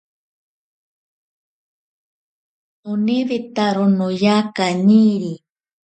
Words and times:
Nonewetaro 2.83 3.83
noya 3.97 4.37
kaniri. 4.55 5.31